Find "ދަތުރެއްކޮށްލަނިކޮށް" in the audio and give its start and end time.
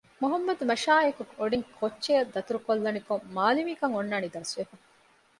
2.35-3.25